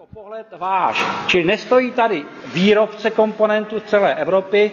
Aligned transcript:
jako 0.00 0.14
pohled 0.20 0.46
váš. 0.58 1.04
Čili 1.26 1.44
nestojí 1.44 1.90
tady 1.92 2.24
výrobce 2.54 3.10
komponentů 3.10 3.80
z 3.80 3.82
celé 3.82 4.14
Evropy, 4.14 4.72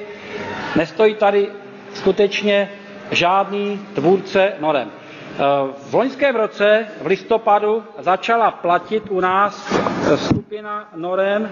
nestojí 0.75 1.15
tady 1.15 1.47
skutečně 1.93 2.71
žádný 3.11 3.79
tvůrce 3.95 4.53
norem. 4.59 4.91
V 5.89 5.93
loňském 5.93 6.35
roce 6.35 6.87
v 7.01 7.05
listopadu 7.05 7.83
začala 7.99 8.51
platit 8.51 9.03
u 9.09 9.19
nás 9.19 9.73
skupina 10.15 10.89
norem, 10.95 11.51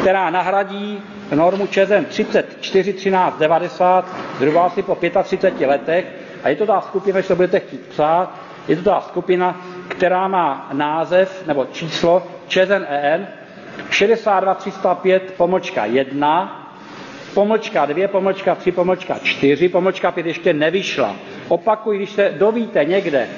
která 0.00 0.30
nahradí 0.30 1.02
normu 1.34 1.66
ČEZEN 1.66 2.04
341390 2.04 4.04
zhruba 4.38 4.66
asi 4.66 4.82
po 4.82 4.98
35 5.22 5.66
letech. 5.66 6.06
A 6.44 6.48
je 6.48 6.56
to 6.56 6.66
ta 6.66 6.80
skupina, 6.80 7.18
když 7.18 7.28
to 7.28 7.36
budete 7.36 7.60
chtít 7.60 7.80
psát, 7.86 8.30
je 8.68 8.76
to 8.76 8.82
ta 8.82 9.00
skupina, 9.00 9.56
která 9.96 10.28
má 10.28 10.68
název 10.72 11.46
nebo 11.46 11.64
číslo 11.72 12.22
ČEZEN 12.48 12.86
EN 12.88 13.26
62305 13.90 15.34
pomlčka 15.36 15.84
1 15.84 16.60
pomlčka 17.34 17.86
2, 17.86 18.08
pomlčka 18.08 18.54
3, 18.54 18.72
pomlčka 18.72 19.18
4, 19.18 19.68
pomlčka 19.68 20.12
5 20.12 20.26
ještě 20.26 20.52
nevyšla. 20.52 21.14
Opakuji, 21.48 21.98
když 21.98 22.10
se 22.10 22.34
dovíte 22.38 22.84
někde 22.84 23.28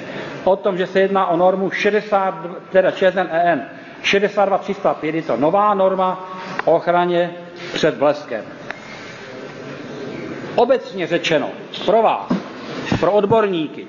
o 0.43 0.55
tom, 0.55 0.77
že 0.77 0.87
se 0.87 0.99
jedná 0.99 1.27
o 1.27 1.37
normu 1.37 1.69
60, 1.71 2.35
teda 2.71 2.91
ČSN 2.91 3.27
EN 3.31 3.61
62305, 4.03 5.15
je 5.15 5.21
to 5.21 5.37
nová 5.37 5.73
norma 5.73 6.29
o 6.65 6.75
ochraně 6.75 7.31
před 7.73 7.95
bleskem. 7.95 8.43
Obecně 10.55 11.07
řečeno, 11.07 11.49
pro 11.85 12.01
vás, 12.01 12.27
pro 12.99 13.11
odborníky, 13.11 13.87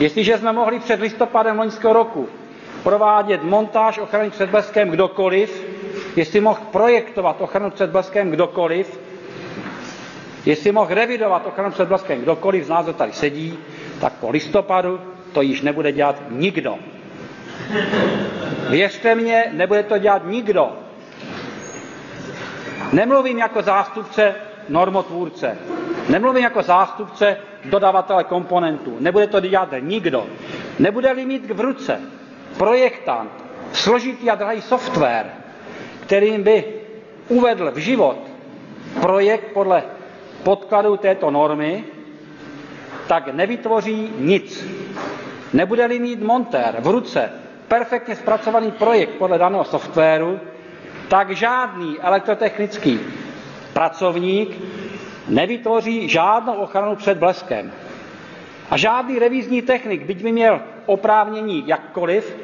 jestliže 0.00 0.38
jsme 0.38 0.52
mohli 0.52 0.78
před 0.78 1.00
listopadem 1.00 1.58
loňského 1.58 1.92
roku 1.92 2.28
provádět 2.82 3.42
montáž 3.42 3.98
ochrany 3.98 4.30
před 4.30 4.50
bleskem 4.50 4.90
kdokoliv, 4.90 5.66
jestli 6.16 6.40
mohl 6.40 6.60
projektovat 6.70 7.40
ochranu 7.40 7.70
před 7.70 7.90
bleskem 7.90 8.30
kdokoliv, 8.30 8.98
Jestli 10.46 10.72
mohl 10.72 10.94
revidovat 10.94 11.46
ochranu 11.46 11.70
před 11.70 11.88
bleskem 11.88 12.20
kdokoliv 12.20 12.64
z 12.64 12.68
nás, 12.68 12.84
kdo 12.84 12.92
tady 12.92 13.12
sedí, 13.12 13.58
tak 14.00 14.12
po 14.12 14.30
listopadu 14.30 15.00
to 15.32 15.42
již 15.42 15.60
nebude 15.62 15.92
dělat 15.92 16.22
nikdo. 16.30 16.78
Věřte 18.70 19.14
mě, 19.14 19.44
nebude 19.52 19.82
to 19.82 19.98
dělat 19.98 20.22
nikdo. 20.26 20.68
Nemluvím 22.92 23.38
jako 23.38 23.62
zástupce 23.62 24.34
normotvůrce. 24.68 25.58
Nemluvím 26.10 26.42
jako 26.42 26.62
zástupce 26.62 27.36
dodavatele 27.64 28.24
komponentů. 28.24 28.96
Nebude 29.00 29.26
to 29.26 29.40
dělat 29.40 29.68
nikdo. 29.80 30.26
Nebude-li 30.78 31.26
mít 31.26 31.50
v 31.50 31.60
ruce 31.60 32.00
projektant 32.58 33.30
složitý 33.72 34.30
a 34.30 34.34
drahý 34.34 34.62
software, 34.62 35.26
kterým 36.00 36.42
by 36.42 36.64
uvedl 37.28 37.70
v 37.70 37.76
život 37.76 38.18
projekt 39.00 39.52
podle 39.52 39.82
podkladu 40.42 40.96
této 40.96 41.30
normy, 41.30 41.84
tak 43.06 43.34
nevytvoří 43.34 44.12
nic. 44.18 44.66
Nebude-li 45.52 45.98
mít 45.98 46.22
montér 46.22 46.76
v 46.80 46.86
ruce 46.86 47.30
perfektně 47.68 48.16
zpracovaný 48.16 48.70
projekt 48.70 49.10
podle 49.18 49.38
daného 49.38 49.64
softwaru, 49.64 50.40
tak 51.08 51.30
žádný 51.30 51.96
elektrotechnický 52.00 53.00
pracovník 53.72 54.58
nevytvoří 55.30 56.08
žádnou 56.08 56.54
ochranu 56.54 56.96
před 56.96 57.18
bleskem. 57.18 57.72
A 58.70 58.76
žádný 58.76 59.18
revizní 59.18 59.62
technik, 59.62 60.02
byť 60.02 60.22
by 60.22 60.32
měl 60.32 60.60
oprávnění 60.86 61.64
jakkoliv, 61.66 62.36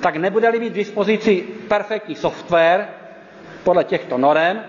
tak 0.00 0.16
nebude-li 0.16 0.60
mít 0.60 0.70
v 0.72 0.82
dispozici 0.82 1.44
perfektní 1.68 2.14
software 2.14 2.88
podle 3.64 3.84
těchto 3.84 4.18
norem, 4.18 4.60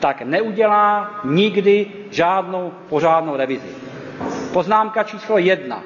tak 0.00 0.22
neudělá 0.22 1.10
nikdy 1.24 1.86
žádnou 2.10 2.72
pořádnou 2.88 3.36
revizi. 3.36 3.68
Poznámka 4.52 5.02
číslo 5.04 5.38
jedna. 5.38 5.82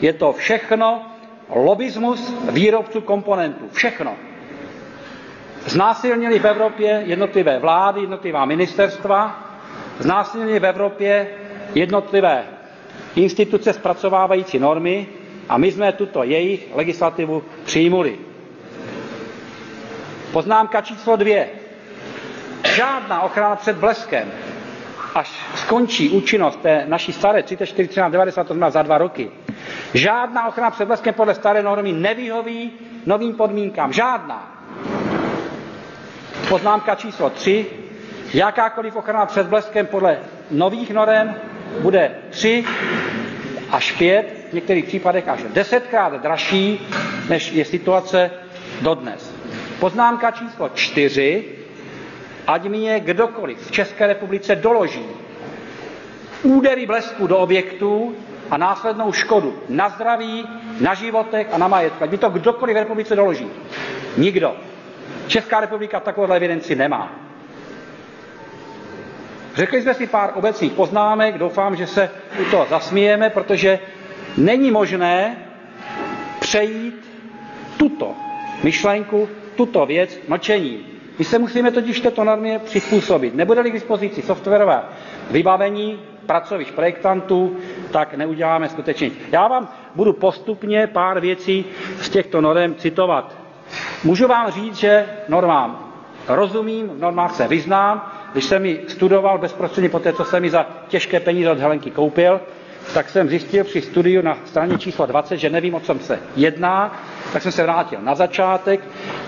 Je 0.00 0.12
to 0.12 0.32
všechno 0.32 1.02
lobismus 1.48 2.34
výrobců 2.50 3.00
komponentů. 3.00 3.68
Všechno. 3.72 4.14
Znásilnili 5.66 6.38
v 6.38 6.44
Evropě 6.44 7.02
jednotlivé 7.06 7.58
vlády, 7.58 8.00
jednotlivá 8.00 8.44
ministerstva, 8.44 9.53
znásilnili 9.98 10.58
v 10.60 10.66
Evropě 10.66 11.26
jednotlivé 11.74 12.44
instituce 13.16 13.72
zpracovávající 13.72 14.58
normy 14.58 15.06
a 15.48 15.58
my 15.58 15.72
jsme 15.72 15.92
tuto 15.92 16.22
jejich 16.22 16.68
legislativu 16.74 17.42
přijmuli. 17.64 18.18
Poznámka 20.32 20.80
číslo 20.80 21.16
dvě 21.16 21.48
žádná 22.74 23.22
ochrana 23.22 23.56
před 23.56 23.76
bleskem, 23.76 24.32
až 25.14 25.30
skončí 25.54 26.10
účinnost 26.10 26.60
té 26.62 26.84
naší 26.88 27.12
staré 27.12 27.42
34, 27.42 27.88
13, 27.88 28.12
90, 28.12 28.44
to 28.44 28.54
znamená 28.54 28.70
za 28.70 28.82
dva 28.82 28.98
roky, 28.98 29.30
žádná 29.94 30.48
ochrana 30.48 30.70
před 30.70 30.84
bleskem 30.84 31.14
podle 31.14 31.34
staré 31.34 31.62
normy 31.62 31.92
nevyhoví 31.92 32.70
novým 33.06 33.34
podmínkám. 33.34 33.92
Žádná. 33.92 34.50
Poznámka 36.48 36.94
číslo 36.94 37.30
3. 37.30 37.83
Jakákoliv 38.34 38.96
ochrana 38.96 39.26
před 39.26 39.46
bleskem 39.46 39.86
podle 39.86 40.18
nových 40.50 40.90
norem 40.90 41.34
bude 41.80 42.14
3 42.30 42.64
až 43.70 43.92
5, 43.92 44.46
v 44.50 44.52
některých 44.52 44.84
případech 44.84 45.28
až 45.28 45.42
desetkrát 45.52 46.22
dražší, 46.22 46.88
než 47.28 47.52
je 47.52 47.64
situace 47.64 48.30
dodnes. 48.80 49.34
Poznámka 49.80 50.30
číslo 50.30 50.68
4 50.68 51.44
ať 52.46 52.68
mi 52.68 52.78
je 52.78 53.00
kdokoliv 53.00 53.66
v 53.66 53.70
České 53.70 54.06
republice 54.06 54.56
doloží 54.56 55.06
údery 56.42 56.86
blesku 56.86 57.26
do 57.26 57.38
objektů 57.38 58.16
a 58.50 58.56
následnou 58.56 59.12
škodu 59.12 59.58
na 59.68 59.88
zdraví, 59.88 60.48
na 60.80 60.94
životech 60.94 61.46
a 61.52 61.58
na 61.58 61.68
majetku. 61.68 62.04
Ať 62.04 62.10
mi 62.10 62.18
to 62.18 62.30
kdokoliv 62.30 62.76
v 62.76 62.78
republice 62.78 63.16
doloží. 63.16 63.46
Nikdo. 64.16 64.56
Česká 65.26 65.60
republika 65.60 66.00
takovou 66.00 66.32
evidenci 66.32 66.74
nemá. 66.74 67.23
Řekli 69.54 69.82
jsme 69.82 69.94
si 69.94 70.06
pár 70.06 70.30
obecných 70.34 70.72
poznámek, 70.72 71.38
doufám, 71.38 71.76
že 71.76 71.86
se 71.86 72.10
u 72.40 72.44
toho 72.50 72.66
zasmějeme, 72.70 73.30
protože 73.30 73.78
není 74.36 74.70
možné 74.70 75.36
přejít 76.40 77.10
tuto 77.76 78.14
myšlenku, 78.62 79.28
tuto 79.56 79.86
věc 79.86 80.18
mlčením. 80.28 80.80
My 81.18 81.24
se 81.24 81.38
musíme 81.38 81.70
totiž 81.70 82.00
této 82.00 82.24
normě 82.24 82.58
přizpůsobit. 82.58 83.34
Nebude-li 83.34 83.70
k 83.70 83.72
dispozici 83.74 84.22
softwarové 84.22 84.82
vybavení 85.30 86.00
pracovišť 86.26 86.72
projektantů, 86.72 87.56
tak 87.90 88.14
neuděláme 88.14 88.68
skutečně. 88.68 89.10
Já 89.32 89.48
vám 89.48 89.68
budu 89.94 90.12
postupně 90.12 90.86
pár 90.86 91.20
věcí 91.20 91.64
z 92.00 92.08
těchto 92.08 92.40
norm 92.40 92.74
citovat. 92.74 93.36
Můžu 94.04 94.28
vám 94.28 94.50
říct, 94.50 94.74
že 94.76 95.06
normám 95.28 95.92
rozumím, 96.28 96.88
v 96.88 96.98
normách 97.00 97.34
se 97.34 97.48
vyznám. 97.48 98.12
Když 98.34 98.44
jsem 98.44 98.66
ji 98.66 98.84
studoval 98.88 99.38
bezprostředně 99.38 99.88
po 99.88 99.98
té, 99.98 100.12
co 100.12 100.24
jsem 100.24 100.44
ji 100.44 100.50
za 100.50 100.66
těžké 100.88 101.20
peníze 101.20 101.50
od 101.50 101.58
Helenky 101.58 101.90
koupil, 101.90 102.40
tak 102.94 103.08
jsem 103.08 103.28
zjistil 103.28 103.64
při 103.64 103.80
studiu 103.80 104.22
na 104.22 104.38
straně 104.44 104.78
číslo 104.78 105.06
20, 105.06 105.36
že 105.36 105.50
nevím, 105.50 105.74
o 105.74 105.80
čem 105.80 106.00
se 106.00 106.18
jedná, 106.36 107.02
tak 107.32 107.42
jsem 107.42 107.52
se 107.52 107.62
vrátil 107.62 107.98
na 108.02 108.14
začátek 108.14 108.80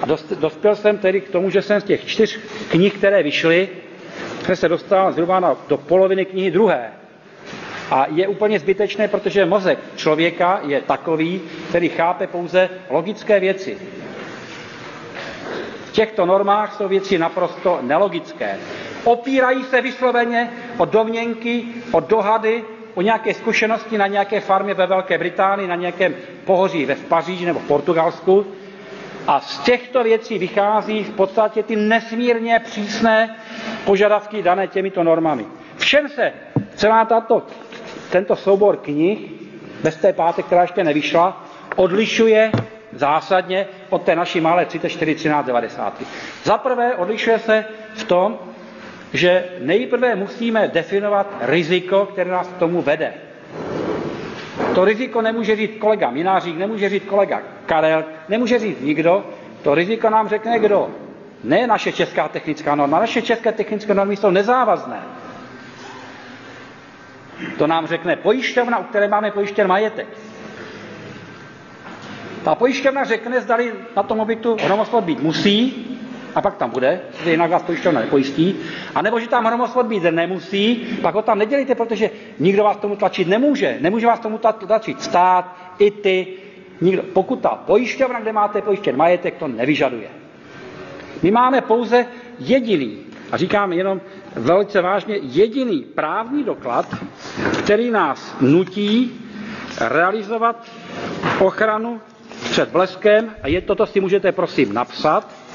a 0.03 0.07
dospěl 0.41 0.77
jsem 0.77 0.99
tedy 0.99 1.21
k 1.21 1.31
tomu, 1.31 1.51
že 1.51 1.63
jsem 1.63 1.81
z 1.81 1.85
těch 1.85 2.07
čtyř 2.07 2.41
knih, 2.71 2.95
které 2.95 3.23
vyšly, 3.23 3.69
jsem 4.45 4.57
se 4.57 4.69
dostal 4.69 5.13
zhruba 5.13 5.41
na, 5.41 5.57
do 5.69 5.77
poloviny 5.77 6.25
knihy 6.25 6.51
druhé. 6.51 6.91
A 7.91 8.07
je 8.11 8.29
úplně 8.29 8.59
zbytečné, 8.59 9.09
protože 9.09 9.47
mozek 9.47 9.79
člověka 9.97 10.61
je 10.67 10.81
takový, 10.81 11.41
který 11.69 11.89
chápe 11.89 12.27
pouze 12.27 12.69
logické 12.91 13.41
věci. 13.41 13.79
V 15.85 15.93
těchto 15.93 16.27
normách 16.27 16.75
jsou 16.75 16.89
věci 16.89 17.19
naprosto 17.19 17.79
nelogické. 17.83 18.59
Opírají 19.07 19.65
se 19.65 19.81
vysloveně 19.81 20.51
o 20.79 20.85
domněnky, 20.85 21.65
o 21.93 22.01
dohady, 22.01 22.65
o 22.95 23.03
nějaké 23.03 23.35
zkušenosti 23.35 23.99
na 23.99 24.07
nějaké 24.07 24.41
farmě 24.41 24.75
ve 24.75 24.87
Velké 24.87 25.19
Británii, 25.19 25.69
na 25.69 25.75
nějakém 25.75 26.15
pohoří 26.45 26.87
ve 26.87 26.95
Paříži 26.95 27.47
nebo 27.47 27.59
v 27.61 27.67
Portugalsku. 27.69 28.47
A 29.27 29.41
z 29.41 29.59
těchto 29.59 30.03
věcí 30.05 30.39
vychází 30.39 31.05
v 31.05 31.11
podstatě 31.11 31.63
ty 31.63 31.77
nesmírně 31.77 32.61
přísné 32.65 33.37
požadavky 33.85 34.43
dané 34.43 34.67
těmito 34.67 35.05
normami. 35.05 35.47
V 35.77 35.85
čem 35.85 36.09
se 36.09 36.33
celá 36.75 37.05
tato, 37.05 37.43
tento 38.11 38.37
soubor 38.37 38.77
knih, 38.77 39.19
bez 39.83 39.97
té 39.97 40.13
páté, 40.13 40.43
která 40.43 40.63
ještě 40.63 40.85
nevyšla, 40.85 41.45
odlišuje 41.77 42.51
zásadně 42.93 43.67
od 43.91 44.03
té 44.03 44.17
naší 44.17 44.41
malé 44.41 44.65
34, 44.67 45.15
13, 45.15 45.47
90. 45.47 46.03
Za 46.45 46.59
prvé 46.59 46.95
odlišuje 46.95 47.39
se 47.39 47.65
v 47.95 48.05
tom, 48.05 48.39
že 49.13 49.45
nejprve 49.61 50.15
musíme 50.15 50.69
definovat 50.69 51.27
riziko, 51.41 52.07
které 52.13 52.31
nás 52.31 52.49
k 52.49 52.57
tomu 52.59 52.83
vede. 52.83 53.13
To 54.75 54.85
riziko 54.85 55.23
nemůže 55.23 55.57
říct 55.57 55.79
kolega 55.79 56.11
Minářík, 56.11 56.57
nemůže 56.57 56.89
říct 56.89 57.05
kolega 57.05 57.43
Karel, 57.67 58.05
nemůže 58.29 58.59
říct 58.59 58.81
nikdo. 58.81 59.25
To 59.63 59.75
riziko 59.75 60.11
nám 60.11 60.29
řekne 60.29 60.59
kdo? 60.59 60.91
Ne 61.45 61.67
naše 61.67 61.93
česká 61.93 62.29
technická 62.29 62.75
norma. 62.75 63.01
Naše 63.01 63.23
české 63.23 63.53
technické 63.53 63.95
normy 63.95 64.17
jsou 64.17 64.31
nezávazné. 64.31 65.01
To 67.59 67.67
nám 67.67 67.87
řekne 67.87 68.17
pojišťovna, 68.17 68.79
u 68.79 68.85
které 68.85 69.09
máme 69.09 69.31
pojištěn 69.31 69.67
majetek. 69.69 70.07
Ta 72.45 72.55
pojišťovna 72.55 73.05
řekne, 73.05 73.41
zdali 73.41 73.73
na 73.97 74.03
tom 74.03 74.21
objektu 74.21 74.57
hromosvod 74.63 75.05
být 75.05 75.21
musí, 75.23 75.96
a 76.37 76.41
pak 76.43 76.57
tam 76.57 76.71
bude, 76.71 77.01
jinak 77.25 77.51
vás 77.51 77.63
pojišťovna 77.63 78.01
nepojistí, 78.01 78.57
a 78.95 79.03
nebo 79.03 79.21
že 79.21 79.29
tam 79.29 79.45
hromosvod 79.45 79.87
být 79.87 80.03
nemusí, 80.03 80.77
pak 81.03 81.15
ho 81.15 81.23
tam 81.23 81.39
nedělíte, 81.39 81.75
protože 81.75 82.11
nikdo 82.39 82.65
vás 82.65 82.77
tomu 82.77 82.97
tlačit 82.97 83.29
nemůže. 83.29 83.77
Nemůže 83.81 84.07
vás 84.07 84.21
tomu 84.21 84.39
tlačit 84.39 85.03
stát, 85.03 85.57
i 85.79 85.91
ty, 85.91 86.27
nikdo. 86.81 87.03
Pokud 87.03 87.41
ta 87.41 87.49
pojišťovna, 87.49 88.21
kde 88.21 88.33
máte 88.33 88.63
pojištěn 88.63 88.97
majetek, 88.97 89.37
to 89.37 89.49
nevyžaduje. 89.49 90.09
My 91.23 91.31
máme 91.31 91.61
pouze 91.61 92.07
jediný, 92.39 92.99
a 93.33 93.37
říkám 93.37 93.73
jenom 93.73 94.01
velice 94.35 94.83
vážně, 94.83 95.17
jediný 95.23 95.79
právní 95.95 96.45
doklad, 96.45 96.87
který 97.59 97.91
nás 97.91 98.37
nutí 98.41 99.21
realizovat 99.81 100.69
ochranu 101.41 102.01
před 102.51 102.69
bleskem, 102.69 103.35
a 103.43 103.49
je 103.49 103.61
toto 103.61 103.87
si 103.87 104.01
můžete 104.01 104.33
prosím 104.33 104.75
napsat, 104.75 105.46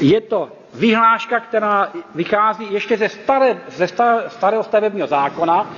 je 0.00 0.20
to 0.20 0.48
vyhláška, 0.74 1.40
která 1.40 1.92
vychází 2.14 2.66
ještě 2.70 2.96
ze, 2.96 3.08
staré, 3.08 3.60
ze 3.68 3.86
starého 4.28 4.62
stavebního 4.62 5.06
zákona, 5.06 5.70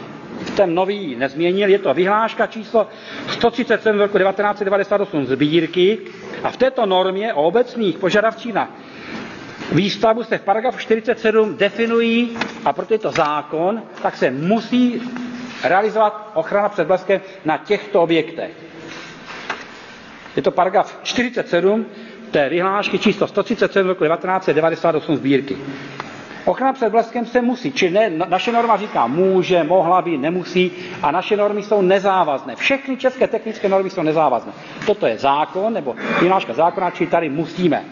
ten 0.56 0.74
nový 0.74 1.16
nezměnil, 1.16 1.68
je 1.68 1.78
to 1.78 1.94
vyhláška 1.94 2.46
číslo 2.46 2.86
137 3.28 3.98
roku 3.98 4.18
1998 4.18 5.26
sbírky 5.26 5.98
a 6.42 6.50
v 6.50 6.56
této 6.56 6.86
normě 6.86 7.34
o 7.34 7.42
obecných 7.42 7.98
požadavcích 7.98 8.54
na 8.54 8.70
výstavbu 9.72 10.22
se 10.24 10.38
v 10.38 10.42
paragrafu 10.42 10.78
47 10.78 11.56
definují, 11.56 12.36
a 12.64 12.72
proto 12.72 12.94
je 12.94 12.98
to 12.98 13.10
zákon, 13.10 13.82
tak 14.02 14.16
se 14.16 14.30
musí 14.30 15.02
realizovat 15.64 16.30
ochrana 16.34 16.68
před 16.68 16.86
bleskem 16.86 17.20
na 17.44 17.56
těchto 17.58 18.02
objektech. 18.02 18.50
Je 20.36 20.42
to 20.42 20.50
paragraf 20.50 20.98
47 21.02 21.86
té 22.32 22.48
vyhlášky 22.48 22.98
číslo 22.98 23.26
137 23.26 23.88
roku 23.88 24.04
1998 24.04 25.16
sbírky. 25.16 25.56
Ochrana 26.44 26.72
před 26.72 26.90
bleskem 26.90 27.26
se 27.26 27.42
musí, 27.42 27.72
či 27.72 27.90
ne, 27.90 28.10
naše 28.10 28.52
norma 28.52 28.76
říká 28.76 29.06
může, 29.06 29.62
mohla 29.64 30.02
by, 30.02 30.18
nemusí 30.18 30.72
a 31.02 31.10
naše 31.10 31.36
normy 31.36 31.62
jsou 31.62 31.82
nezávazné. 31.82 32.56
Všechny 32.56 32.96
české 32.96 33.26
technické 33.28 33.68
normy 33.68 33.90
jsou 33.90 34.02
nezávazné. 34.02 34.52
Toto 34.86 35.06
je 35.06 35.18
zákon 35.18 35.72
nebo 35.72 35.94
vyhláška 36.20 36.52
zákona, 36.52 36.90
či 36.90 37.06
tady 37.06 37.28
musíme. 37.28 37.84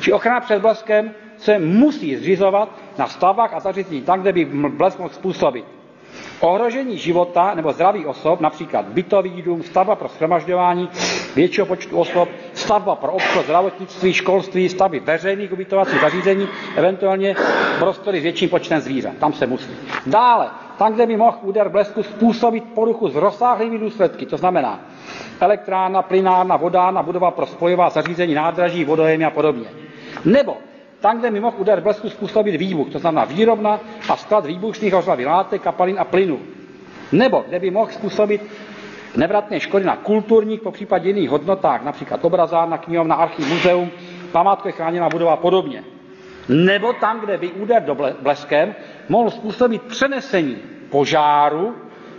Či 0.00 0.12
ochrana 0.12 0.40
před 0.40 0.58
bleskem 0.62 1.10
se 1.36 1.58
musí 1.58 2.16
zřizovat 2.16 2.68
na 2.98 3.06
stavách 3.06 3.54
a 3.54 3.60
zařízení 3.60 4.02
tam, 4.02 4.20
kde 4.20 4.32
by 4.32 4.44
blesk 4.44 4.98
mohl 4.98 5.14
způsobit. 5.14 5.64
Ohrožení 6.40 6.98
života 6.98 7.54
nebo 7.54 7.72
zdraví 7.72 8.06
osob, 8.06 8.40
například 8.40 8.84
bytový 8.84 9.42
dům, 9.42 9.62
stavba 9.62 9.96
pro 9.96 10.08
schromažďování 10.08 10.88
většího 11.36 11.66
počtu 11.66 11.98
osob, 11.98 12.28
stavba 12.54 12.96
pro 12.96 13.12
obchod, 13.12 13.44
zdravotnictví, 13.44 14.12
školství, 14.12 14.68
stavby 14.68 15.00
veřejných 15.00 15.52
ubytovacích 15.52 16.00
zařízení, 16.00 16.48
eventuálně 16.76 17.36
prostory 17.78 18.20
s 18.20 18.22
větším 18.22 18.48
počtem 18.48 18.80
zvířat. 18.80 19.12
Tam 19.20 19.32
se 19.32 19.46
musí. 19.46 19.70
Dále, 20.06 20.50
tam, 20.78 20.92
kde 20.92 21.06
by 21.06 21.16
mohl 21.16 21.38
úder 21.42 21.68
blesku 21.68 22.02
způsobit 22.02 22.64
poruchu 22.74 23.08
s 23.08 23.14
rozsáhlými 23.14 23.78
důsledky, 23.78 24.26
to 24.26 24.36
znamená 24.36 24.80
elektrárna, 25.40 26.02
plynárna, 26.02 26.56
vodárna, 26.56 27.02
budova 27.02 27.30
pro 27.30 27.46
spojová 27.46 27.90
zařízení, 27.90 28.34
nádraží, 28.34 28.84
vodojemy 28.84 29.24
a 29.24 29.30
podobně. 29.30 29.66
Nebo 30.24 30.56
tam, 31.04 31.18
kde 31.18 31.30
by 31.30 31.40
mohl 31.40 31.56
úder 31.60 31.80
blesku 31.80 32.08
způsobit 32.08 32.56
výbuch, 32.56 32.88
to 32.92 32.98
znamená 32.98 33.24
výrobna 33.24 33.80
a 34.08 34.16
sklad 34.16 34.46
výbušných 34.46 34.92
hořlavých 34.92 35.26
látek, 35.26 35.62
kapalin 35.62 35.96
a 36.00 36.04
plynu. 36.04 36.40
Nebo 37.12 37.44
kde 37.48 37.58
by 37.60 37.70
mohl 37.70 37.90
způsobit 37.92 38.40
nevratné 39.16 39.60
škody 39.60 39.84
na 39.84 39.96
kulturních, 39.96 40.60
po 40.60 40.70
případě 40.70 41.08
jiných 41.08 41.30
hodnotách, 41.30 41.84
například 41.84 42.24
obrazárna, 42.24 42.78
knihovna, 42.78 43.14
archiv, 43.14 43.48
muzeum, 43.48 43.90
památkové 44.32 44.72
chráněná 44.72 45.08
budova 45.08 45.32
a 45.32 45.36
podobně. 45.36 45.84
Nebo 46.48 46.92
tam, 46.92 47.20
kde 47.20 47.38
by 47.38 47.52
úder 47.52 47.82
do 47.82 47.96
bleskem 48.20 48.74
mohl 49.08 49.30
způsobit 49.30 49.82
přenesení 49.82 50.56
požáru 50.90 51.74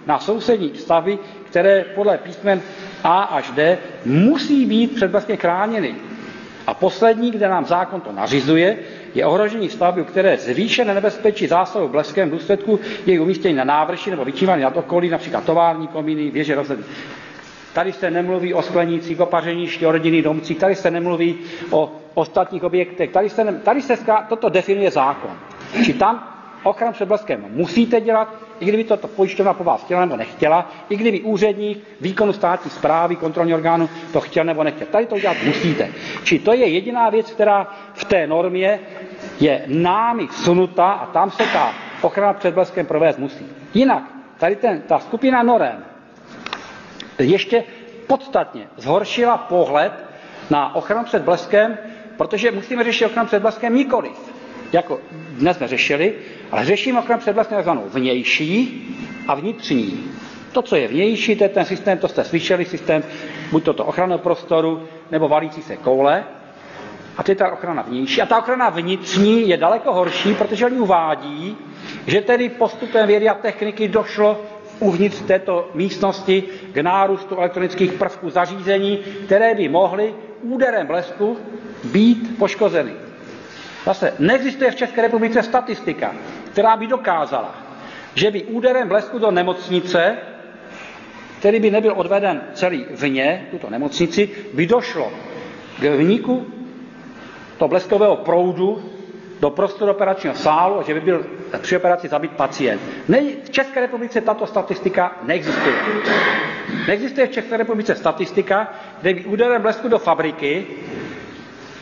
na 0.05 0.19
sousední 0.19 0.71
stavy, 0.75 1.19
které 1.49 1.85
podle 1.95 2.17
písmen 2.17 2.61
A 3.03 3.23
až 3.23 3.51
D 3.51 3.77
musí 4.05 4.65
být 4.65 4.95
předblasně 4.95 5.35
chráněny. 5.35 6.14
A 6.67 6.73
poslední, 6.73 7.31
kde 7.31 7.47
nám 7.49 7.65
zákon 7.65 8.01
to 8.01 8.11
nařizuje, 8.11 8.77
je 9.15 9.25
ohrožení 9.25 9.69
stavby, 9.69 10.03
které 10.03 10.37
zvýšené 10.37 10.93
nebezpečí 10.93 11.47
zásahu 11.47 11.87
bleskem 11.87 12.29
v 12.29 12.31
důsledku 12.31 12.79
jejich 13.05 13.21
umístění 13.21 13.55
na 13.55 13.63
návrši 13.63 14.11
nebo 14.11 14.25
vyčívání 14.25 14.61
nad 14.63 14.77
okolí, 14.77 15.09
například 15.09 15.43
tovární 15.43 15.87
komíny, 15.87 16.31
věže 16.31 16.55
rozhledy. 16.55 16.83
Tady 17.73 17.93
se 17.93 18.11
nemluví 18.11 18.53
o 18.53 18.61
sklenících, 18.61 19.19
o 19.21 19.91
rodinných 19.91 20.23
domcích, 20.23 20.57
tady 20.57 20.75
se 20.75 20.91
nemluví 20.91 21.35
o 21.71 21.91
ostatních 22.13 22.63
objektech, 22.63 23.11
tady 23.11 23.29
se, 23.29 23.43
ne, 23.43 23.53
tady 23.53 23.81
se 23.81 23.97
toto 24.29 24.49
definuje 24.49 24.91
zákon. 24.91 25.31
Či 25.85 25.93
tam 25.93 26.27
ochranu 26.63 26.93
před 26.93 27.05
bleskem 27.05 27.45
musíte 27.49 28.01
dělat, 28.01 28.35
i 28.59 28.65
kdyby 28.65 28.83
to 28.83 28.97
pojišťovna 28.97 29.53
po 29.53 29.63
vás 29.63 29.83
chtěla 29.83 30.01
nebo 30.05 30.17
nechtěla, 30.17 30.71
i 30.89 30.95
kdyby 30.97 31.21
úředník 31.21 31.83
výkonu 32.01 32.33
státní 32.33 32.71
zprávy, 32.71 33.15
kontrolní 33.15 33.53
orgánu 33.53 33.89
to 34.13 34.21
chtěl 34.21 34.43
nebo 34.43 34.63
nechtěl. 34.63 34.87
Tady 34.91 35.05
to 35.05 35.19
dělat 35.19 35.37
musíte. 35.45 35.89
Či 36.23 36.39
to 36.39 36.53
je 36.53 36.67
jediná 36.67 37.09
věc, 37.09 37.31
která 37.31 37.67
v 37.93 38.05
té 38.05 38.27
normě 38.27 38.79
je 39.39 39.63
námi 39.67 40.27
vsunutá 40.27 40.91
a 40.91 41.05
tam 41.05 41.31
se 41.31 41.43
ta 41.53 41.73
ochrana 42.01 42.33
před 42.33 42.53
bleskem 42.53 42.85
provést 42.85 43.17
musí. 43.19 43.45
Jinak, 43.73 44.03
tady 44.37 44.55
ten, 44.55 44.81
ta 44.81 44.99
skupina 44.99 45.43
norem 45.43 45.85
ještě 47.19 47.63
podstatně 48.07 48.67
zhoršila 48.77 49.37
pohled 49.37 49.91
na 50.49 50.75
ochranu 50.75 51.03
před 51.05 51.21
bleskem, 51.21 51.77
protože 52.17 52.51
musíme 52.51 52.83
řešit 52.83 53.05
ochranu 53.05 53.27
před 53.27 53.41
bleskem 53.41 53.75
nikoliv 53.75 54.34
jako 54.75 54.99
dnes 55.29 55.57
jsme 55.57 55.67
řešili, 55.67 56.13
ale 56.51 56.65
řešíme 56.65 56.99
ochranu 56.99 57.21
před 57.21 57.33
vlastně 57.33 57.55
takzvanou 57.55 57.83
vnější 57.93 58.81
a 59.27 59.35
vnitřní. 59.35 60.03
To, 60.51 60.61
co 60.61 60.75
je 60.75 60.87
vnější, 60.87 61.35
to 61.35 61.43
je 61.43 61.49
ten 61.49 61.65
systém, 61.65 61.97
to 61.97 62.07
jste 62.07 62.23
slyšeli, 62.23 62.65
systém 62.65 63.03
buď 63.51 63.63
toto 63.63 63.85
ochranu 63.85 64.17
prostoru, 64.17 64.83
nebo 65.11 65.27
valící 65.27 65.61
se 65.61 65.77
koule. 65.77 66.23
A 67.17 67.23
to 67.23 67.31
je 67.31 67.35
ta 67.35 67.51
ochrana 67.51 67.81
vnější. 67.81 68.21
A 68.21 68.25
ta 68.25 68.37
ochrana 68.37 68.69
vnitřní 68.69 69.49
je 69.49 69.57
daleko 69.57 69.93
horší, 69.93 70.33
protože 70.33 70.65
oni 70.65 70.79
uvádí, 70.79 71.57
že 72.07 72.21
tedy 72.21 72.49
postupem 72.49 73.07
vědy 73.07 73.29
a 73.29 73.33
techniky 73.33 73.87
došlo 73.87 74.41
uvnitř 74.79 75.21
této 75.21 75.69
místnosti 75.73 76.43
k 76.71 76.77
nárůstu 76.77 77.35
elektronických 77.37 77.93
prvků 77.93 78.29
zařízení, 78.29 78.97
které 79.25 79.55
by 79.55 79.69
mohly 79.69 80.13
úderem 80.41 80.87
blesku 80.87 81.37
být 81.83 82.37
poškozeny. 82.37 83.04
Zase 83.85 84.13
neexistuje 84.19 84.71
v 84.71 84.75
České 84.75 85.01
republice 85.01 85.43
statistika, 85.43 86.15
která 86.51 86.77
by 86.77 86.87
dokázala, 86.87 87.55
že 88.15 88.31
by 88.31 88.43
úderem 88.43 88.87
blesku 88.87 89.19
do 89.19 89.31
nemocnice, 89.31 90.17
který 91.39 91.59
by 91.59 91.71
nebyl 91.71 91.93
odveden 91.95 92.41
celý 92.53 92.85
vně, 92.91 93.47
tuto 93.51 93.69
nemocnici, 93.69 94.29
by 94.53 94.65
došlo 94.65 95.11
k 95.79 95.83
vniku 95.83 96.45
toho 97.57 97.69
bleskového 97.69 98.15
proudu 98.15 98.91
do 99.39 99.49
prostoru 99.49 99.91
operačního 99.91 100.35
sálu 100.35 100.79
a 100.79 100.83
že 100.83 100.93
by 100.93 101.01
byl 101.01 101.25
při 101.61 101.77
operaci 101.77 102.07
zabit 102.07 102.31
pacient. 102.31 102.81
Ne, 103.07 103.21
v 103.43 103.49
České 103.49 103.81
republice 103.81 104.21
tato 104.21 104.47
statistika 104.47 105.17
neexistuje. 105.23 105.75
Neexistuje 106.87 107.27
v 107.27 107.31
České 107.31 107.57
republice 107.57 107.95
statistika, 107.95 108.73
kde 109.01 109.13
by 109.13 109.25
úderem 109.25 109.61
blesku 109.61 109.87
do 109.87 109.99
fabriky, 109.99 110.65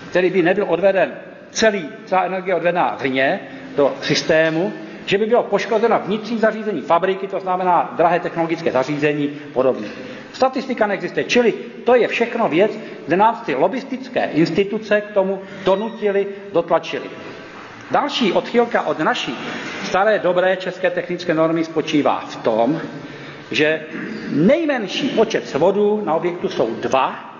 který 0.10 0.30
by 0.30 0.42
nebyl 0.42 0.66
odveden 0.70 1.14
celý, 1.54 1.90
celá 2.06 2.24
energie 2.24 2.56
odvedená 2.56 2.98
vně 3.02 3.40
do 3.78 3.94
systému, 4.02 4.74
že 5.06 5.18
by 5.18 5.26
bylo 5.26 5.44
poškozeno 5.44 6.00
vnitřní 6.06 6.38
zařízení 6.40 6.82
fabriky, 6.82 7.28
to 7.28 7.40
znamená 7.40 7.94
drahé 7.98 8.20
technologické 8.20 8.72
zařízení, 8.72 9.28
podobně. 9.54 9.88
Statistika 10.34 10.88
neexistuje, 10.88 11.24
čili 11.24 11.54
to 11.84 11.96
je 11.96 12.08
všechno 12.08 12.50
věc, 12.50 12.72
kde 13.08 13.18
nás 13.18 13.42
ty 13.42 13.56
lobistické 13.56 14.26
instituce 14.26 15.02
k 15.02 15.12
tomu 15.12 15.42
donutili, 15.66 16.28
dotlačili. 16.54 17.06
Další 17.92 18.32
odchylka 18.32 18.82
od 18.82 19.00
naší 19.00 19.38
staré 19.84 20.20
dobré 20.20 20.58
české 20.58 20.90
technické 20.90 21.34
normy 21.34 21.64
spočívá 21.64 22.20
v 22.20 22.36
tom, 22.36 22.82
že 23.52 23.82
nejmenší 24.30 25.10
počet 25.10 25.48
svodů 25.48 26.02
na 26.06 26.14
objektu 26.16 26.50
jsou 26.50 26.76
dva, 26.76 27.36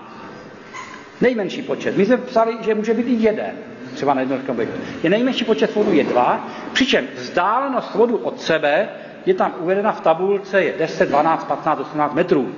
nejmenší 1.20 1.62
počet. 1.62 1.96
My 1.96 2.06
jsme 2.06 2.16
psali, 2.16 2.56
že 2.60 2.74
může 2.74 2.94
být 2.94 3.06
i 3.06 3.22
jeden 3.24 3.52
třeba 3.94 4.14
na 4.14 4.20
jednotkém 4.20 4.54
objektu. 4.54 4.80
Je 5.02 5.10
nejmenší 5.10 5.44
počet 5.44 5.70
svodů 5.70 5.92
je 5.92 6.04
dva, 6.04 6.48
přičem 6.72 7.06
vzdálenost 7.14 7.90
svodu 7.92 8.16
od 8.16 8.40
sebe 8.40 8.88
je 9.26 9.34
tam 9.34 9.54
uvedena 9.60 9.92
v 9.92 10.00
tabulce 10.00 10.62
je 10.62 10.74
10, 10.78 11.08
12, 11.08 11.44
15, 11.44 11.80
18 11.80 12.14
metrů. 12.14 12.54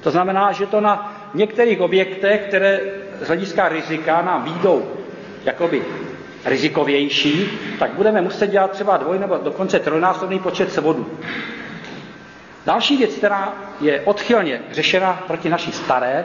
To 0.00 0.10
znamená, 0.10 0.52
že 0.52 0.66
to 0.66 0.80
na 0.80 1.12
některých 1.34 1.80
objektech, 1.80 2.44
které 2.48 2.80
z 3.20 3.26
hlediska 3.26 3.68
rizika 3.68 4.22
nám 4.22 4.44
výjdou 4.44 4.82
jakoby 5.44 5.82
rizikovější, 6.44 7.48
tak 7.78 7.90
budeme 7.90 8.20
muset 8.22 8.46
dělat 8.46 8.70
třeba 8.70 8.96
dvoj 8.96 9.18
nebo 9.18 9.36
dokonce 9.42 9.78
trojnásobný 9.78 10.38
počet 10.38 10.72
svodů. 10.72 11.06
Další 12.66 12.96
věc, 12.96 13.14
která 13.14 13.52
je 13.80 14.00
odchylně 14.00 14.60
řešena 14.70 15.22
proti 15.26 15.48
naší 15.48 15.72
staré 15.72 16.24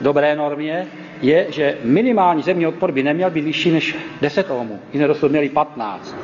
dobré 0.00 0.36
normě, 0.36 0.86
je, 1.22 1.46
že 1.48 1.78
minimální 1.84 2.42
zemní 2.42 2.66
odpor 2.66 2.92
by 2.92 3.02
neměl 3.02 3.30
být 3.30 3.44
vyšší 3.44 3.70
než 3.70 3.96
10 4.20 4.50
ohmů. 4.50 4.80
Jiné 4.92 5.08
dosud 5.08 5.30
měli 5.30 5.48
15. 5.48 6.16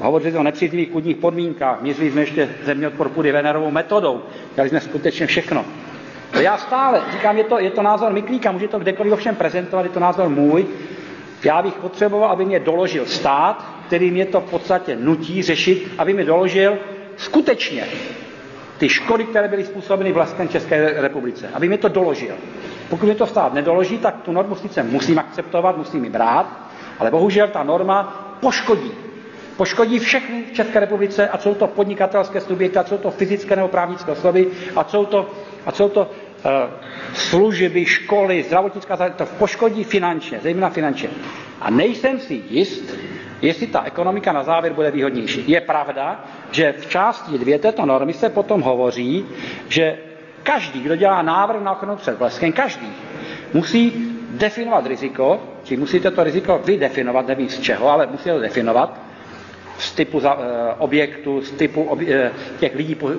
Hovořili 0.00 0.36
o 0.36 0.42
nepříznivých 0.42 0.88
půdních 0.88 1.16
podmínkách, 1.16 1.82
měřili 1.82 2.10
jsme 2.10 2.20
ještě 2.20 2.48
zemní 2.64 2.86
odpor 2.86 3.08
půdy 3.08 3.32
Venerovou 3.32 3.70
metodou, 3.70 4.22
dělali 4.54 4.68
jsme 4.70 4.80
skutečně 4.80 5.26
všechno. 5.26 5.64
A 6.32 6.40
já 6.40 6.58
stále 6.58 7.02
říkám, 7.12 7.38
je 7.38 7.44
to, 7.44 7.58
je 7.58 7.70
to 7.70 7.82
názor 7.82 8.12
Miklíka, 8.12 8.52
může 8.52 8.68
to 8.68 8.78
kdekoliv 8.78 9.12
ovšem 9.12 9.36
prezentovat, 9.36 9.82
je 9.82 9.88
to 9.88 10.00
názor 10.00 10.28
můj. 10.28 10.66
Já 11.44 11.62
bych 11.62 11.74
potřeboval, 11.74 12.30
aby 12.30 12.44
mě 12.44 12.60
doložil 12.60 13.06
stát, 13.06 13.64
který 13.86 14.10
mě 14.10 14.26
to 14.26 14.40
v 14.40 14.50
podstatě 14.50 14.96
nutí 14.96 15.42
řešit, 15.42 15.92
aby 15.98 16.12
mi 16.12 16.24
doložil 16.24 16.78
skutečně 17.16 17.84
ty 18.78 18.88
škody, 18.88 19.24
které 19.24 19.48
byly 19.48 19.64
způsobeny 19.64 20.12
vlastem 20.12 20.48
České 20.48 20.92
republice. 21.02 21.48
Aby 21.54 21.68
mi 21.68 21.78
to 21.78 21.88
doložil. 21.88 22.34
Pokud 22.88 23.06
mi 23.06 23.14
to 23.14 23.26
stát 23.26 23.54
nedoloží, 23.54 23.98
tak 23.98 24.22
tu 24.22 24.32
normu 24.32 24.54
sice 24.54 24.82
musím 24.82 25.18
akceptovat, 25.18 25.76
musím 25.76 26.04
ji 26.04 26.10
brát, 26.10 26.70
ale 26.98 27.10
bohužel 27.10 27.48
ta 27.48 27.62
norma 27.62 28.02
poškodí. 28.40 28.90
Poškodí 29.56 29.98
všechny 29.98 30.44
v 30.44 30.52
České 30.52 30.80
republice, 30.80 31.28
a 31.28 31.38
jsou 31.38 31.54
to 31.54 31.66
podnikatelské 31.66 32.40
subjekty, 32.40 32.78
a 32.78 32.84
jsou 32.84 32.98
to 32.98 33.10
fyzické 33.10 33.56
nebo 33.56 33.68
právnické 33.68 34.12
osoby, 34.12 34.48
a 34.76 34.84
jsou 34.84 35.04
to, 35.06 35.30
a 35.66 35.72
jsou 35.72 35.88
to 35.88 36.00
uh, 36.00 36.50
služby, 37.14 37.84
školy, 37.86 38.42
zdravotnická 38.42 38.96
to 39.10 39.26
poškodí 39.26 39.84
finančně, 39.84 40.40
zejména 40.42 40.70
finančně. 40.70 41.08
A 41.60 41.70
nejsem 41.70 42.20
si 42.20 42.42
jist, 42.50 42.94
jestli 43.42 43.66
ta 43.66 43.82
ekonomika 43.84 44.32
na 44.32 44.42
závěr 44.42 44.72
bude 44.72 44.90
výhodnější. 44.90 45.44
Je 45.50 45.60
pravda, 45.60 46.24
že 46.50 46.72
v 46.72 46.86
části 46.86 47.38
dvě 47.38 47.58
této 47.58 47.86
normy 47.86 48.12
se 48.12 48.28
potom 48.28 48.62
hovoří, 48.62 49.26
že 49.68 49.98
každý, 50.42 50.80
kdo 50.80 50.96
dělá 50.96 51.22
návrh 51.22 51.62
na 51.62 51.72
ochranu 51.72 51.96
před 51.96 52.18
bleskem, 52.18 52.52
každý 52.52 52.86
musí 53.54 53.92
definovat 54.30 54.86
riziko, 54.86 55.40
či 55.64 55.76
musíte 55.76 56.10
to 56.10 56.24
riziko 56.24 56.60
vydefinovat, 56.64 57.26
nevím 57.26 57.48
z 57.48 57.60
čeho, 57.60 57.88
ale 57.90 58.06
musíte 58.06 58.32
to 58.34 58.40
definovat, 58.40 59.00
z 59.78 59.92
typu 59.92 60.20
za, 60.20 60.32
e, 60.40 60.74
objektu, 60.78 61.40
z 61.42 61.50
typu 61.50 61.82
obje, 61.82 62.14
e, 62.24 62.30
těch 62.58 62.74
lidí 62.74 62.94
po, 62.94 63.10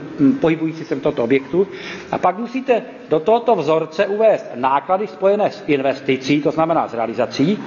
pohybujících 0.41 0.87
se 0.87 0.95
v 0.95 1.01
tomto 1.01 1.23
objektu. 1.23 1.67
A 2.11 2.17
pak 2.17 2.37
musíte 2.37 2.81
do 3.09 3.19
tohoto 3.19 3.55
vzorce 3.55 4.07
uvést 4.07 4.45
náklady 4.55 5.07
spojené 5.07 5.51
s 5.51 5.63
investicí, 5.67 6.41
to 6.41 6.51
znamená 6.51 6.87
s 6.87 6.93
realizací, 6.93 7.59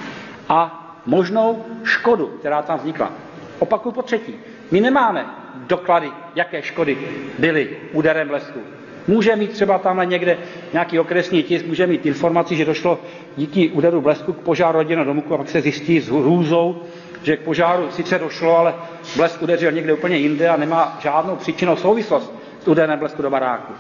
a 0.49 0.88
možnou 1.09 1.65
škodu, 1.85 2.27
která 2.27 2.63
tam 2.63 2.79
vznikla. 2.79 3.13
Opakuju 3.59 3.93
po 3.93 4.03
třetí. 4.03 4.35
My 4.71 4.81
nemáme 4.81 5.27
doklady, 5.67 6.11
jaké 6.35 6.63
škody 6.63 6.99
byly 7.39 7.71
úderem 7.93 8.29
blesku. 8.29 8.61
Může 9.07 9.37
mít 9.37 9.51
třeba 9.51 9.79
tamhle 9.79 10.07
někde 10.07 10.39
nějaký 10.73 10.99
okresní 10.99 11.43
tisk, 11.43 11.67
může 11.67 11.87
mít 11.87 12.07
informaci, 12.07 12.57
že 12.57 12.65
došlo 12.65 12.99
díky 13.37 13.69
úderu 13.69 14.01
blesku 14.01 14.33
k 14.33 14.39
požáru 14.39 14.79
rodinného 14.79 15.07
domku 15.07 15.35
a 15.35 15.39
pak 15.39 15.49
se 15.49 15.61
zjistí 15.61 16.01
s 16.01 16.09
hrůzou, 16.09 16.83
že 17.23 17.37
k 17.37 17.41
požáru 17.41 17.91
sice 17.91 18.19
došlo, 18.19 18.59
ale 18.59 18.75
blesk 19.17 19.43
udeřil 19.43 19.73
někde 19.73 19.93
úplně 19.93 20.17
jinde 20.17 20.49
a 20.49 20.57
nemá 20.57 20.99
žádnou 21.03 21.37
příčinou 21.37 21.77
souvislost 21.77 22.33
s 22.61 22.69
úderem 22.69 22.99
blesku 22.99 23.23
do 23.23 23.31
baráku. 23.31 23.73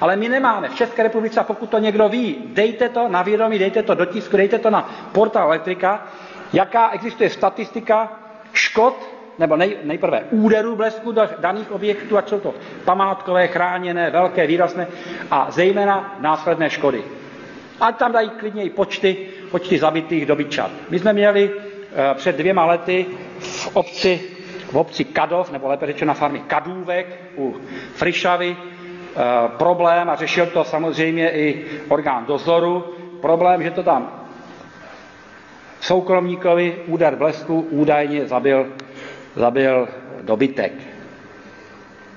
Ale 0.00 0.16
my 0.16 0.28
nemáme 0.28 0.68
v 0.68 0.74
České 0.74 1.02
republice, 1.02 1.44
pokud 1.46 1.70
to 1.70 1.78
někdo 1.78 2.08
ví, 2.08 2.36
dejte 2.46 2.88
to 2.88 3.08
na 3.08 3.22
vědomí, 3.22 3.58
dejte 3.58 3.82
to 3.82 3.94
do 3.94 4.04
tisku, 4.04 4.36
dejte 4.36 4.58
to 4.58 4.70
na 4.70 4.90
portál 5.12 5.46
elektrika, 5.46 6.06
jaká 6.54 6.90
existuje 6.90 7.30
statistika 7.30 8.12
škod, 8.52 8.94
nebo 9.38 9.56
nej, 9.56 9.76
nejprve 9.82 10.24
úderů 10.30 10.76
blesku 10.76 11.12
do 11.12 11.22
daných 11.38 11.70
objektů, 11.72 12.16
ať 12.16 12.28
jsou 12.28 12.40
to 12.40 12.54
památkové, 12.84 13.46
chráněné, 13.46 14.10
velké, 14.10 14.46
výrazné 14.46 14.86
a 15.30 15.46
zejména 15.50 16.16
následné 16.20 16.70
škody. 16.70 17.04
A 17.80 17.92
tam 17.92 18.12
dají 18.12 18.30
klidně 18.30 18.62
i 18.64 18.70
počty, 18.70 19.16
počty 19.50 19.78
zabitých 19.78 20.26
dobyčat. 20.26 20.70
My 20.90 20.98
jsme 20.98 21.12
měli 21.12 21.50
e, 21.50 22.14
před 22.14 22.36
dvěma 22.36 22.64
lety 22.64 23.06
v 23.38 23.76
obci, 23.76 24.20
v 24.72 24.74
obci 24.76 25.04
Kadov, 25.04 25.52
nebo 25.52 25.68
lépe 25.68 25.86
řečeno 25.86 26.08
na 26.08 26.14
farmě 26.14 26.40
Kadůvek 26.46 27.06
u 27.36 27.56
Frišavy, 27.94 28.56
e, 28.56 28.56
problém 29.58 30.10
a 30.10 30.16
řešil 30.16 30.46
to 30.46 30.64
samozřejmě 30.64 31.30
i 31.30 31.64
orgán 31.88 32.24
dozoru, 32.26 32.94
problém, 33.20 33.62
že 33.62 33.70
to 33.70 33.82
tam 33.82 34.23
soukromníkovi 35.84 36.76
úder 36.86 37.16
blesku 37.16 37.60
údajně 37.70 38.26
zabil, 38.26 38.66
zabil 39.36 39.88
dobytek. 40.22 40.72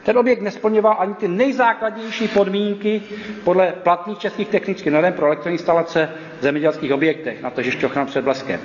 Ten 0.04 0.18
objekt 0.18 0.42
nesplňoval 0.42 0.96
ani 1.00 1.14
ty 1.14 1.28
nejzákladnější 1.28 2.28
podmínky 2.28 3.02
podle 3.44 3.72
platných 3.84 4.18
českých 4.18 4.48
technických 4.48 4.94
norm 4.94 5.14
pro 5.14 5.26
elektroinstalace 5.26 6.10
v 6.40 6.44
zemědělských 6.44 6.94
objektech, 6.94 7.42
na 7.42 7.50
to, 7.50 7.62
že 7.62 7.72
před 8.06 8.24
bleskem. 8.24 8.60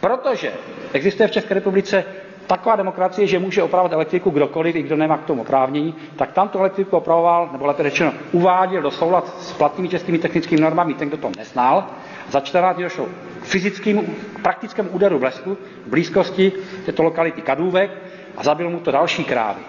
Protože 0.00 0.52
existuje 0.92 1.28
v 1.28 1.30
České 1.32 1.54
republice 1.54 2.04
taková 2.48 2.76
demokracie, 2.76 3.26
že 3.26 3.38
může 3.38 3.62
opravovat 3.62 3.92
elektriku 3.92 4.30
kdokoliv, 4.30 4.76
i 4.76 4.82
kdo 4.82 4.96
nemá 4.96 5.16
k 5.18 5.24
tomu 5.24 5.42
oprávnění, 5.42 5.94
tak 6.16 6.32
tam 6.32 6.48
tu 6.48 6.58
elektriku 6.58 6.96
opravoval, 6.96 7.48
nebo 7.52 7.66
lépe 7.66 7.82
řečeno, 7.82 8.12
uváděl 8.32 8.82
do 8.82 8.90
soulad 8.90 9.40
s 9.42 9.52
platnými 9.52 9.88
českými 9.88 10.18
technickými 10.18 10.60
normami 10.60 10.94
ten, 10.94 11.08
kdo 11.08 11.16
to 11.16 11.30
neznal. 11.38 11.86
Za 12.28 12.40
14 12.40 12.74
dní 12.76 12.84
došlo 12.84 13.06
k 13.40 13.44
fyzickému, 13.44 14.04
praktickému 14.42 14.88
úderu 14.90 15.18
blesku 15.18 15.56
v 15.86 15.90
blízkosti 15.90 16.52
této 16.86 17.02
lokality 17.02 17.42
Kadůvek 17.42 17.90
a 18.36 18.42
zabil 18.42 18.70
mu 18.70 18.80
to 18.80 18.90
další 18.90 19.24
krávy. 19.24 19.60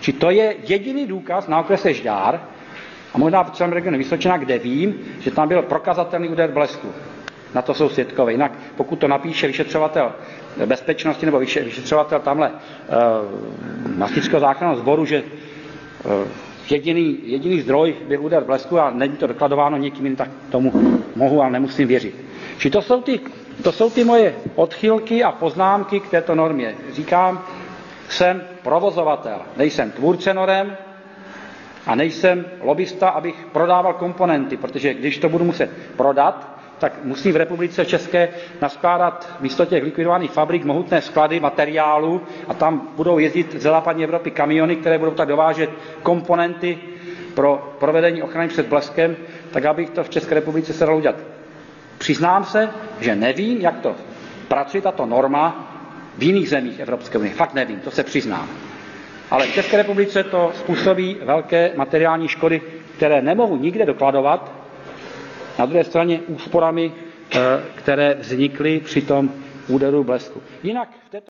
Či 0.00 0.12
to 0.12 0.30
je 0.30 0.56
jediný 0.66 1.06
důkaz 1.06 1.48
na 1.48 1.60
okrese 1.60 1.94
Žďár, 1.94 2.40
a 3.14 3.18
možná 3.18 3.42
v 3.44 3.50
celém 3.50 3.72
regionu 3.72 3.98
Vysočina, 3.98 4.36
kde 4.36 4.58
vím, 4.58 4.94
že 5.20 5.30
tam 5.30 5.48
byl 5.48 5.62
prokazatelný 5.62 6.28
úder 6.28 6.50
blesku. 6.50 6.88
Na 7.54 7.62
to 7.62 7.74
jsou 7.74 7.88
svědkové. 7.88 8.32
Jinak 8.32 8.52
pokud 8.76 8.96
to 8.98 9.08
napíše 9.08 9.46
vyšetřovatel 9.46 10.12
bezpečnosti 10.66 11.26
nebo 11.26 11.38
vyšetřovatel 11.38 12.20
tamhle 12.20 12.50
uh, 12.50 12.56
eh, 12.88 13.88
Mastického 13.96 14.40
záchranného 14.40 14.80
sboru, 14.80 15.04
že 15.04 15.22
uh, 16.04 16.12
jediný, 16.70 17.18
jediný 17.24 17.60
zdroj 17.60 17.94
byl 18.08 18.22
úder 18.24 18.44
blesku 18.44 18.78
a 18.80 18.90
není 18.90 19.16
to 19.16 19.26
dokladováno 19.26 19.76
někým 19.76 20.04
jiným, 20.04 20.16
tak 20.16 20.30
tomu 20.50 20.72
mohu 21.16 21.42
a 21.42 21.48
nemusím 21.48 21.88
věřit. 21.88 22.14
Či 22.58 22.70
to 22.70 22.82
jsou, 22.82 23.00
ty, 23.02 23.20
to 23.62 23.72
jsou 23.72 23.90
ty 23.90 24.04
moje 24.04 24.34
odchylky 24.54 25.24
a 25.24 25.32
poznámky 25.32 26.00
k 26.00 26.08
této 26.10 26.34
normě. 26.34 26.74
Říkám, 26.92 27.44
jsem 28.08 28.42
provozovatel, 28.62 29.38
nejsem 29.56 29.90
tvůrce 29.90 30.34
norem 30.34 30.76
a 31.86 31.94
nejsem 31.94 32.44
lobista, 32.60 33.08
abych 33.08 33.46
prodával 33.52 33.94
komponenty, 33.94 34.56
protože 34.56 34.94
když 34.94 35.18
to 35.18 35.28
budu 35.28 35.44
muset 35.44 35.70
prodat, 35.96 36.51
tak 36.82 37.04
musí 37.04 37.32
v 37.32 37.36
republice 37.36 37.84
České 37.86 38.28
naskládat 38.60 39.36
místo 39.40 39.64
těch 39.66 39.82
likvidovaných 39.84 40.30
fabrik 40.30 40.64
mohutné 40.64 41.02
sklady 41.02 41.40
materiálu 41.40 42.20
a 42.48 42.54
tam 42.54 42.88
budou 42.96 43.18
jezdit 43.18 43.52
ze 43.52 43.58
západní 43.70 44.04
Evropy 44.04 44.30
kamiony, 44.30 44.76
které 44.76 44.98
budou 44.98 45.10
tak 45.14 45.28
dovážet 45.28 45.70
komponenty 46.02 46.78
pro 47.34 47.74
provedení 47.78 48.22
ochrany 48.22 48.48
před 48.48 48.66
bleskem, 48.66 49.16
tak 49.50 49.64
abych 49.64 49.90
to 49.90 50.04
v 50.04 50.08
České 50.10 50.34
republice 50.34 50.72
se 50.72 50.84
dalo 50.86 50.98
udělat. 50.98 51.16
Přiznám 51.98 52.44
se, 52.44 52.68
že 53.00 53.14
nevím, 53.14 53.60
jak 53.60 53.78
to 53.80 53.94
pracuje 54.48 54.82
tato 54.82 55.06
norma 55.06 55.70
v 56.18 56.22
jiných 56.22 56.48
zemích 56.50 56.80
Evropské 56.80 57.18
unie. 57.18 57.34
Fakt 57.34 57.54
nevím, 57.54 57.80
to 57.80 57.90
se 57.90 58.02
přiznám. 58.04 58.48
Ale 59.30 59.46
v 59.46 59.54
České 59.54 59.76
republice 59.76 60.24
to 60.24 60.50
způsobí 60.54 61.16
velké 61.24 61.70
materiální 61.76 62.28
škody, 62.28 62.62
které 62.96 63.22
nemohu 63.22 63.56
nikde 63.56 63.86
dokladovat, 63.86 64.61
na 65.58 65.66
druhé 65.66 65.84
straně 65.84 66.20
úsporami, 66.26 66.92
eh, 67.34 67.38
které 67.74 68.14
vznikly 68.14 68.80
při 68.80 69.02
tom 69.02 69.30
úderu 69.68 70.04
blesku. 70.04 70.42
Jinak 70.62 70.88
v 71.06 71.10
této 71.10 71.20